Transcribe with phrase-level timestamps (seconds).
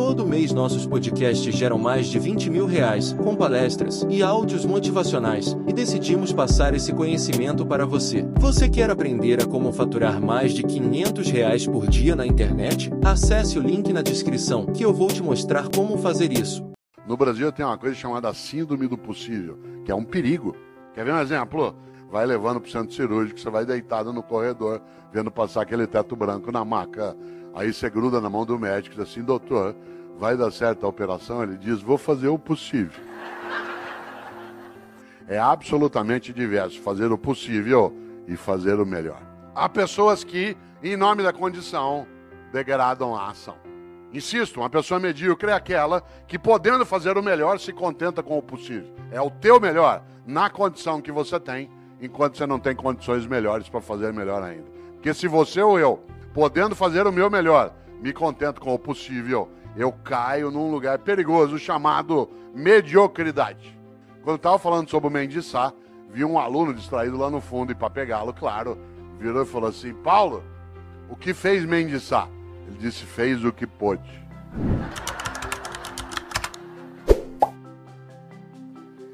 [0.00, 5.54] Todo mês nossos podcasts geram mais de 20 mil reais, com palestras e áudios motivacionais,
[5.68, 8.26] e decidimos passar esse conhecimento para você.
[8.38, 12.90] Você quer aprender a como faturar mais de 500 reais por dia na internet?
[13.04, 16.64] Acesse o link na descrição que eu vou te mostrar como fazer isso.
[17.06, 20.56] No Brasil tem uma coisa chamada síndrome do possível, que é um perigo.
[20.94, 21.76] Quer ver um exemplo?
[22.10, 24.80] Vai levando para o centro cirúrgico, você vai deitado no corredor,
[25.12, 27.14] vendo passar aquele teto branco na maca.
[27.54, 29.74] Aí você gruda na mão do médico e diz assim, doutor,
[30.18, 31.42] vai dar certo a operação?
[31.42, 33.02] Ele diz, vou fazer o possível.
[35.26, 39.20] É absolutamente diverso fazer o possível e fazer o melhor.
[39.54, 42.06] Há pessoas que, em nome da condição,
[42.52, 43.56] degradam a ação.
[44.12, 48.42] Insisto, uma pessoa medíocre é aquela que, podendo fazer o melhor, se contenta com o
[48.42, 48.92] possível.
[49.12, 51.70] É o teu melhor, na condição que você tem,
[52.00, 54.66] enquanto você não tem condições melhores para fazer melhor ainda.
[54.94, 59.48] Porque se você ou eu, podendo fazer o meu melhor, me contento com o possível,
[59.76, 63.78] eu caio num lugar perigoso chamado mediocridade.
[64.22, 65.52] Quando estava falando sobre o Mendes
[66.12, 68.78] vi um aluno distraído lá no fundo e para pegá-lo, claro,
[69.18, 70.42] virou e falou assim: Paulo,
[71.08, 72.10] o que fez Mendes?
[72.12, 74.20] Ele disse: fez o que pôde.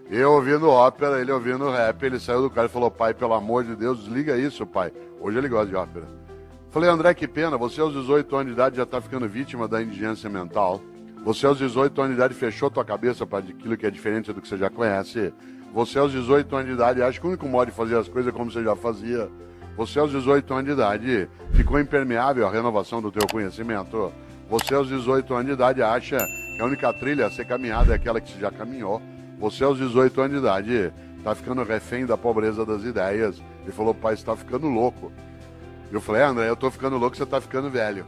[0.08, 3.64] Eu ouvindo ópera, ele ouvindo rap, ele saiu do carro e falou: Pai, pelo amor
[3.64, 4.92] de Deus, desliga isso, pai.
[5.20, 6.25] Hoje ele gosta de ópera.
[6.70, 9.82] Falei, André, que pena, você aos 18 anos de idade já está ficando vítima da
[9.82, 10.80] indigência mental.
[11.24, 14.40] Você aos 18 anos de idade fechou tua cabeça para aquilo que é diferente do
[14.40, 15.32] que você já conhece.
[15.72, 18.32] Você aos 18 anos de idade acha que o único modo de fazer as coisas
[18.32, 19.30] é como você já fazia.
[19.76, 24.12] Você aos 18 anos de idade ficou impermeável à renovação do teu conhecimento.
[24.48, 27.96] Você aos 18 anos de idade acha que a única trilha a ser caminhada é
[27.96, 29.00] aquela que você já caminhou.
[29.38, 33.42] Você aos 18 anos de idade está ficando refém da pobreza das ideias.
[33.62, 35.12] Ele falou, pai, está ficando louco.
[35.90, 38.06] Eu falei, é, André, eu estou ficando louco, você está ficando velho.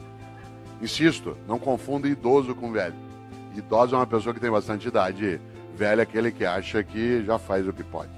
[0.81, 2.95] Insisto, não confunda idoso com velho.
[3.55, 5.41] Idoso é uma pessoa que tem bastante idade.
[5.75, 8.11] Velho é aquele que acha que já faz o que pode.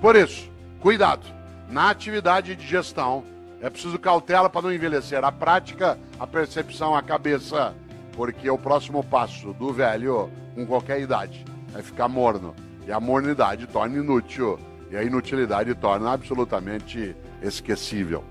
[0.00, 1.26] Por isso, cuidado.
[1.68, 3.24] Na atividade de gestão,
[3.60, 5.24] é preciso cautela para não envelhecer.
[5.24, 7.74] A prática, a percepção, a cabeça.
[8.12, 12.54] Porque o próximo passo do velho, com qualquer idade, é ficar morno.
[12.86, 14.58] E a mornidade torna inútil.
[14.90, 18.22] E a inutilidade torna absolutamente esquecível.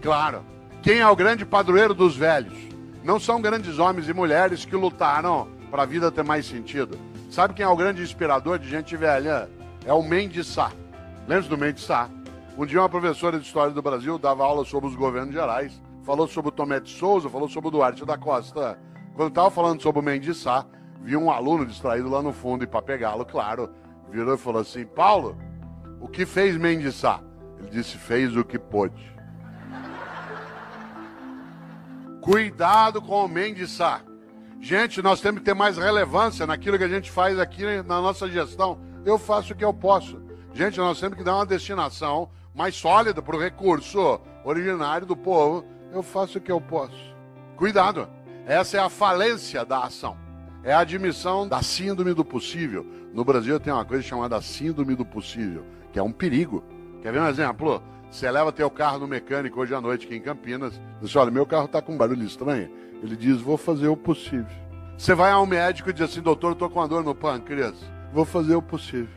[0.00, 0.44] Claro,
[0.80, 2.56] quem é o grande padroeiro dos velhos?
[3.02, 6.96] Não são grandes homens e mulheres que lutaram para a vida ter mais sentido.
[7.30, 9.48] Sabe quem é o grande inspirador de gente velha?
[9.84, 10.70] É o Mendes Sá.
[11.26, 12.08] Lembra do Mendes Sá?
[12.56, 16.26] Um dia uma professora de História do Brasil dava aula sobre os governos gerais, falou
[16.28, 18.78] sobre o Tomé de Souza, falou sobre o Duarte da Costa.
[19.14, 20.64] Quando estava falando sobre o Mendes Sá,
[21.02, 23.70] viu um aluno distraído lá no fundo e para pegá-lo, claro,
[24.10, 25.36] virou e falou assim, Paulo,
[26.00, 27.20] o que fez Mendes Sá?
[27.58, 29.17] Ele disse, fez o que pôde.
[32.28, 34.02] Cuidado com o Mendes Sá.
[34.60, 38.28] Gente, nós temos que ter mais relevância naquilo que a gente faz aqui na nossa
[38.28, 38.78] gestão.
[39.02, 40.20] Eu faço o que eu posso.
[40.52, 45.64] Gente, nós temos que dar uma destinação mais sólida para o recurso originário do povo.
[45.90, 47.00] Eu faço o que eu posso.
[47.56, 48.06] Cuidado.
[48.44, 50.14] Essa é a falência da ação.
[50.62, 52.84] É a admissão da síndrome do possível.
[53.14, 55.64] No Brasil tem uma coisa chamada síndrome do possível,
[55.94, 56.62] que é um perigo.
[57.00, 57.82] Quer ver um exemplo?
[58.10, 61.44] Você leva teu carro no mecânico hoje à noite aqui em Campinas, diz, olha, meu
[61.44, 62.70] carro está com um barulho estranho.
[63.02, 64.46] Ele diz: Vou fazer o possível.
[64.96, 67.76] Você vai ao médico e diz assim: Doutor, estou com uma dor no pâncreas.
[68.12, 69.08] Vou fazer o possível.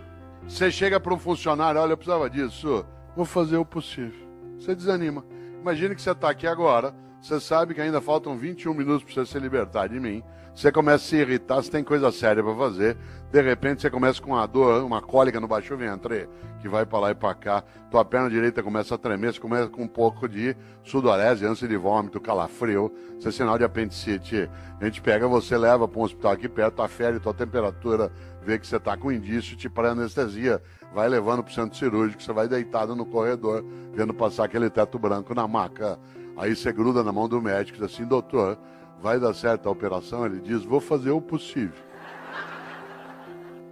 [0.48, 2.86] Você chega para um funcionário: Olha, eu precisava disso.
[3.16, 4.28] Vou fazer o possível.
[4.60, 5.26] Você desanima.
[5.60, 6.94] Imagine que você está aqui agora.
[7.22, 10.24] Você sabe que ainda faltam 21 minutos para você se libertar de mim.
[10.56, 12.98] Você começa a se irritar, você tem coisa séria para fazer.
[13.32, 16.28] De repente você começa com uma dor, uma cólica no baixo ventre,
[16.60, 17.64] que vai para lá e para cá.
[17.92, 21.78] Tua perna direita começa a tremer, você começa com um pouco de sudorese, ânsia de
[21.78, 22.92] vômito, calafrio.
[23.20, 24.50] Isso é sinal de apendicite.
[24.80, 28.12] A gente pega você, leva para um hospital aqui perto, afere tua temperatura,
[28.42, 30.60] vê que você está com indício, te para anestesia.
[30.92, 34.98] Vai levando para o centro cirúrgico, você vai deitado no corredor, vendo passar aquele teto
[34.98, 36.00] branco na maca.
[36.38, 38.58] Aí você gruda na mão do médico e diz assim, doutor,
[39.02, 40.26] vai dar certo a operação?
[40.26, 41.84] Ele diz, vou fazer o possível.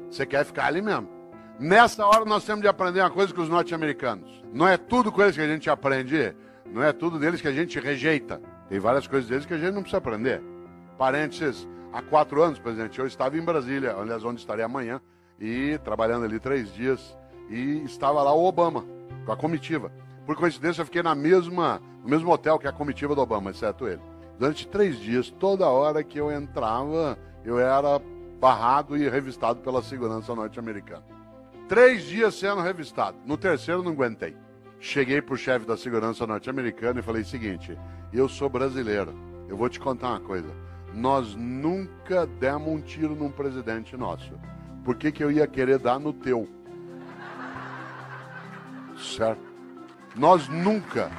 [0.10, 1.07] Você quer ficar ali mesmo.
[1.60, 4.44] Nessa hora nós temos de aprender uma coisa com os norte-americanos.
[4.54, 6.36] Não é tudo com eles que a gente aprende,
[6.66, 8.42] não é tudo deles que a gente rejeita.
[8.68, 10.42] Tem várias coisas deles que a gente não precisa aprender.
[10.98, 15.01] Parênteses, há quatro anos, presidente, eu estava em Brasília, aliás, onde estarei amanhã,
[15.39, 17.18] e trabalhando ali três dias,
[17.50, 18.86] e estava lá o Obama,
[19.25, 19.92] com a comitiva.
[20.30, 23.88] Por coincidência, eu fiquei na mesma, no mesmo hotel que a comitiva do Obama, exceto
[23.88, 24.00] ele.
[24.38, 28.00] Durante três dias, toda hora que eu entrava, eu era
[28.40, 31.02] barrado e revistado pela segurança norte-americana.
[31.68, 33.18] Três dias sendo revistado.
[33.26, 34.38] No terceiro, não aguentei.
[34.80, 37.76] Cheguei para o chefe da segurança norte-americana e falei o seguinte:
[38.14, 39.16] eu sou brasileiro.
[39.48, 40.54] Eu vou te contar uma coisa.
[40.94, 44.31] nós nunca demos um tiro num presidente nosso.
[44.86, 46.48] Por que, que eu ia querer dar no teu?
[48.96, 49.49] Certo?
[50.15, 51.11] Nós nunca.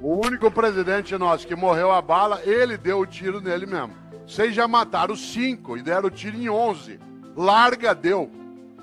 [0.00, 3.94] O único presidente nosso que morreu a bala, ele deu o tiro nele mesmo.
[4.26, 7.00] Vocês já mataram cinco e deram o tiro em onze.
[7.36, 8.30] Larga deu.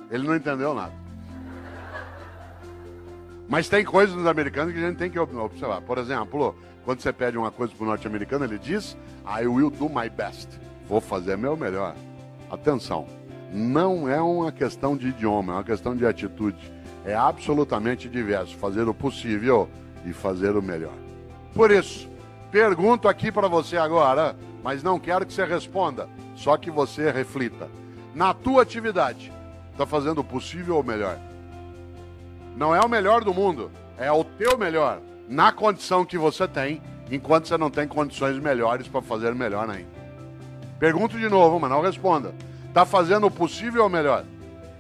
[0.10, 0.94] Ele não entendeu nada.
[3.48, 5.82] Mas tem coisas dos americanos que a gente tem que observar.
[5.82, 6.56] Por exemplo,
[6.86, 10.48] quando você pede uma coisa para o norte-americano, ele diz: I will do my best.
[10.88, 11.96] Vou fazer meu melhor.
[12.50, 13.08] Atenção,
[13.52, 16.72] não é uma questão de idioma, é uma questão de atitude.
[17.06, 18.56] É absolutamente diverso.
[18.56, 19.70] Fazer o possível
[20.06, 20.94] e fazer o melhor.
[21.54, 22.10] Por isso,
[22.52, 27.68] pergunto aqui para você agora, mas não quero que você responda, só que você reflita.
[28.16, 29.32] Na tua atividade,
[29.72, 31.18] está fazendo o possível ou o melhor?
[32.56, 36.82] Não é o melhor do mundo, é o teu melhor, na condição que você tem,
[37.10, 40.02] enquanto você não tem condições melhores para fazer melhor ainda.
[40.80, 42.34] Pergunto de novo, mas não responda.
[42.72, 44.24] Está fazendo o possível ou o melhor?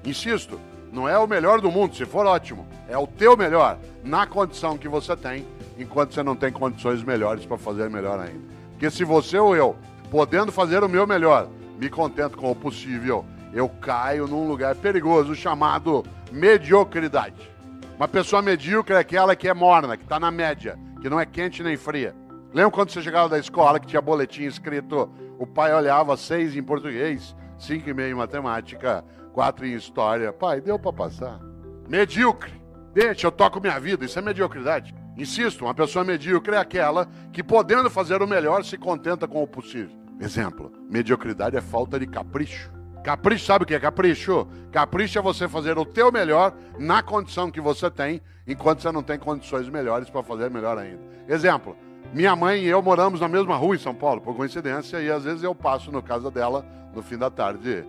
[0.05, 0.57] Insisto,
[0.93, 2.65] não é o melhor do mundo, se for ótimo.
[2.87, 5.45] É o teu melhor, na condição que você tem,
[5.77, 8.39] enquanto você não tem condições melhores para fazer melhor ainda.
[8.71, 9.75] Porque se você ou eu,
[10.09, 15.35] podendo fazer o meu melhor, me contento com o possível, eu caio num lugar perigoso
[15.35, 17.51] chamado mediocridade.
[17.97, 21.25] Uma pessoa medíocre é aquela que é morna, que está na média, que não é
[21.25, 22.15] quente nem fria.
[22.53, 26.63] Lembra quando você chegava da escola que tinha boletim escrito, o pai olhava seis em
[26.63, 29.03] português, cinco e meio em matemática,
[29.33, 30.33] quatro em história.
[30.33, 31.39] Pai, deu para passar.
[31.87, 32.59] Medíocre.
[32.93, 34.93] Deixa, eu toco minha vida, isso é mediocridade.
[35.17, 39.47] Insisto, uma pessoa medíocre é aquela que, podendo fazer o melhor, se contenta com o
[39.47, 39.95] possível.
[40.19, 42.71] Exemplo: mediocridade é falta de capricho.
[43.03, 44.47] Capricho, sabe o que é capricho?
[44.71, 49.01] Capricho é você fazer o teu melhor na condição que você tem, enquanto você não
[49.01, 51.01] tem condições melhores para fazer melhor ainda.
[51.27, 51.75] Exemplo,
[52.13, 55.23] minha mãe e eu moramos na mesma rua em São Paulo, por coincidência, e às
[55.23, 57.85] vezes eu passo na casa dela no fim da tarde.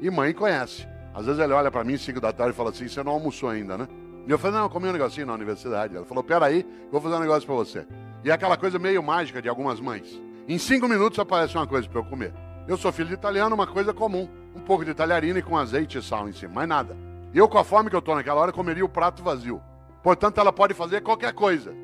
[0.00, 0.86] E mãe conhece.
[1.12, 3.48] Às vezes ela olha para mim 5 da tarde e fala assim: você não almoçou
[3.48, 3.88] ainda, né?
[4.26, 5.96] E eu falei: não, eu comi um negocinho na universidade.
[5.96, 7.86] Ela falou: peraí, vou fazer um negócio para você.
[8.24, 10.20] E é aquela coisa meio mágica de algumas mães.
[10.46, 12.32] Em cinco minutos aparece uma coisa para eu comer.
[12.66, 14.28] Eu sou filho de italiano, uma coisa comum.
[14.54, 16.96] Um pouco de talharina e com azeite e sal em cima, mais nada.
[17.34, 19.60] Eu, com a fome que eu tô naquela hora, comeria o prato vazio.
[20.02, 21.74] Portanto, ela pode fazer qualquer coisa.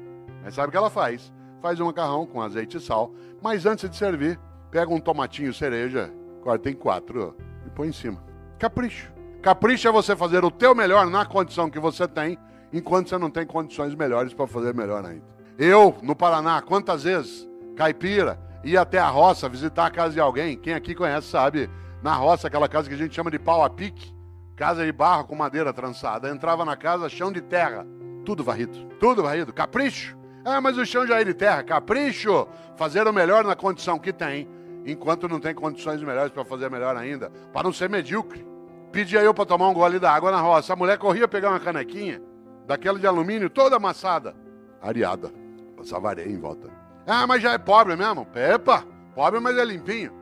[0.42, 1.32] Mas sabe o que ela faz?
[1.60, 3.12] Faz um macarrão com azeite e sal,
[3.42, 4.38] mas antes de servir,
[4.70, 6.12] pega um tomatinho cereja,
[6.42, 7.36] corta em quatro
[7.66, 8.22] e põe em cima.
[8.58, 9.12] Capricho.
[9.42, 12.38] Capricho é você fazer o teu melhor na condição que você tem,
[12.72, 15.24] enquanto você não tem condições melhores para fazer melhor ainda.
[15.58, 20.56] Eu, no Paraná, quantas vezes, caipira, ir até a roça, visitar a casa de alguém.
[20.56, 21.68] Quem aqui conhece sabe,
[22.02, 24.14] na roça, aquela casa que a gente chama de pau a pique,
[24.56, 26.30] casa de barro com madeira trançada.
[26.30, 27.86] Entrava na casa, chão de terra,
[28.24, 30.19] tudo varrido, tudo varrido, capricho.
[30.44, 32.48] Ah, mas o chão já é de terra, capricho.
[32.76, 34.48] Fazer o melhor na condição que tem,
[34.86, 38.46] enquanto não tem condições melhores para fazer melhor ainda, para não ser medíocre.
[38.90, 40.72] Pedia eu para tomar um gole d'água na roça.
[40.72, 42.22] A mulher corria pegar uma canequinha,
[42.66, 44.34] daquela de alumínio, toda amassada,
[44.80, 45.30] areada.
[45.76, 46.68] Passava areia em volta.
[47.06, 48.26] Ah, mas já é pobre mesmo.
[48.34, 48.84] Epa,
[49.14, 50.12] pobre, mas é limpinho.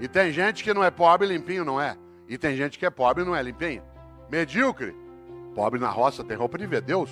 [0.00, 1.96] E tem gente que não é pobre e limpinho não é.
[2.28, 3.82] E tem gente que é pobre e não é limpinho.
[4.30, 4.96] Medíocre.
[5.54, 7.10] Pobre na roça tem roupa de ver Deus.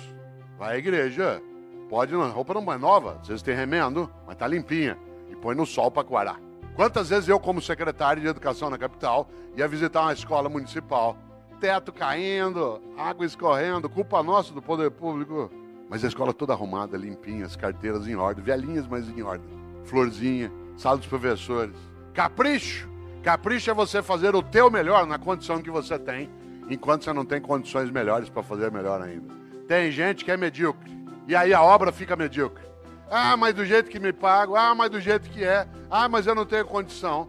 [0.57, 1.41] Vai à igreja.
[1.89, 3.17] Pode, a roupa não é nova.
[3.21, 4.97] Às vezes tem remendo, mas tá limpinha.
[5.29, 6.39] E põe no sol para coarar.
[6.75, 11.17] Quantas vezes eu, como secretário de educação na capital, ia visitar uma escola municipal?
[11.59, 15.49] Teto caindo, água escorrendo, culpa nossa do poder público.
[15.89, 19.47] Mas a escola toda arrumada, limpinha, as carteiras em ordem, velhinhas, mas em ordem.
[19.85, 21.75] Florzinha, sala dos professores.
[22.13, 22.87] Capricho!
[23.23, 26.29] Capricho é você fazer o teu melhor na condição que você tem,
[26.69, 29.33] enquanto você não tem condições melhores para fazer melhor ainda.
[29.67, 30.96] Tem gente que é medíocre,
[31.27, 32.63] e aí a obra fica medíocre.
[33.09, 36.27] Ah, mas do jeito que me pago, ah, mas do jeito que é, ah, mas
[36.27, 37.27] eu não tenho condição.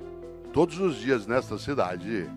[0.52, 2.28] Todos os dias nesta cidade,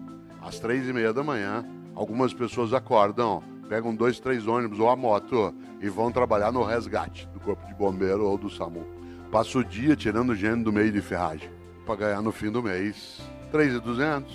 [0.42, 1.66] às três e meia da manhã,
[1.96, 7.26] algumas pessoas acordam pegam dois, três ônibus ou a moto e vão trabalhar no resgate
[7.28, 8.86] do Corpo de Bombeiro ou do SAMU.
[9.32, 11.50] Passa o dia tirando gente do meio de ferragem
[11.86, 13.22] para ganhar no fim do mês
[13.54, 14.26] 3.200,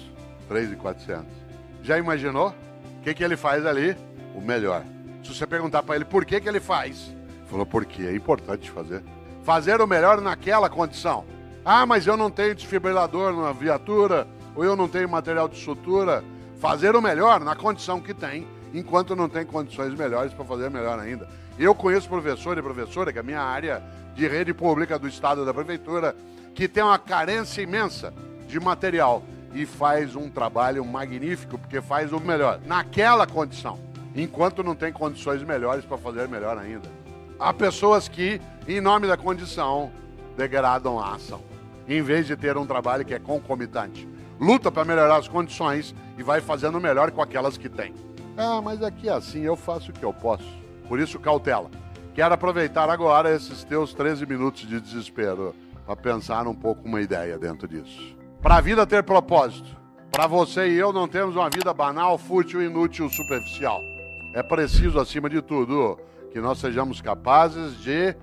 [0.48, 1.24] 3.400.
[1.82, 2.48] Já imaginou?
[2.48, 3.94] O que, que ele faz ali?
[4.34, 4.82] O melhor.
[5.22, 7.14] Se você perguntar para ele por que, que ele faz,
[7.46, 9.02] falou porque é importante fazer.
[9.42, 11.24] Fazer o melhor naquela condição.
[11.64, 16.22] Ah, mas eu não tenho desfibrilador na viatura, ou eu não tenho material de sutura.
[16.60, 20.98] Fazer o melhor na condição que tem enquanto não tem condições melhores para fazer melhor
[20.98, 21.28] ainda.
[21.58, 23.82] Eu conheço professor e professora, que é a minha área
[24.14, 26.14] de rede pública do estado da prefeitura,
[26.54, 28.12] que tem uma carência imensa
[28.46, 29.22] de material
[29.54, 33.78] e faz um trabalho magnífico, porque faz o melhor naquela condição,
[34.14, 36.88] enquanto não tem condições melhores para fazer melhor ainda.
[37.38, 39.92] Há pessoas que, em nome da condição,
[40.38, 41.42] degradam a ação,
[41.86, 44.08] em vez de ter um trabalho que é concomitante.
[44.40, 47.92] Luta para melhorar as condições e vai fazendo melhor com aquelas que tem.
[48.38, 50.46] Ah, mas aqui é assim, eu faço o que eu posso.
[50.88, 51.70] Por isso, cautela.
[52.14, 57.38] Quero aproveitar agora esses teus 13 minutos de desespero para pensar um pouco uma ideia
[57.38, 58.16] dentro disso.
[58.40, 59.76] Para a vida ter propósito,
[60.10, 63.82] para você e eu não temos uma vida banal, fútil, inútil, superficial.
[64.32, 65.98] É preciso, acima de tudo,
[66.36, 68.14] que nós sejamos capazes de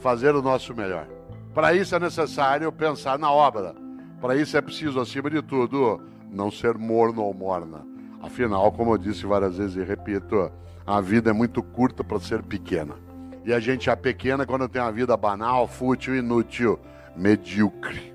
[0.00, 1.06] fazer o nosso melhor.
[1.54, 3.76] Para isso é necessário pensar na obra.
[4.20, 6.00] Para isso é preciso, acima de tudo,
[6.32, 7.86] não ser morno ou morna.
[8.20, 10.50] Afinal, como eu disse várias vezes e repito,
[10.84, 12.96] a vida é muito curta para ser pequena.
[13.44, 16.76] E a gente é pequena quando tem uma vida banal, fútil, inútil,
[17.16, 18.12] medíocre.